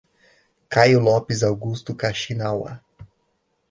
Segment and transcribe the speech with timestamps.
[0.67, 2.81] Caio Lopes Augusto Kaxinawa